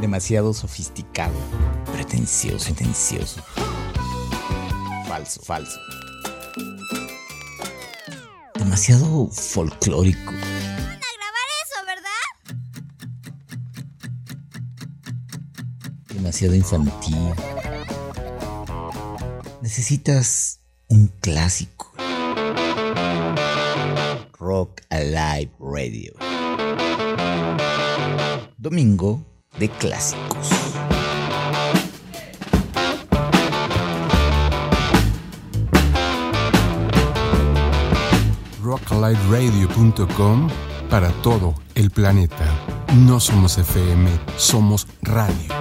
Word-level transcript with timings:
demasiado 0.00 0.54
sofisticado, 0.54 1.34
pretencioso, 1.92 2.66
pretencioso. 2.66 3.42
Falso, 5.08 5.40
falso. 5.42 5.78
Demasiado 8.54 9.28
folclórico. 9.28 10.30
a 10.30 10.34
grabar 10.34 11.48
eso, 11.64 11.78
¿verdad? 11.86 12.26
Demasiado 16.14 16.54
infantil. 16.54 17.34
Necesitas 19.62 20.60
un 20.88 21.08
clásico. 21.20 21.92
Rock 24.38 24.82
Alive 24.90 25.52
Radio. 25.58 26.14
Domingo 28.56 29.27
de 29.58 29.68
clásicos. 29.68 30.48
rockaliveradio.com 38.68 40.48
para 40.90 41.10
todo 41.22 41.54
el 41.74 41.90
planeta. 41.90 42.44
No 42.96 43.20
somos 43.20 43.56
FM, 43.58 44.10
somos 44.36 44.86
radio. 45.02 45.54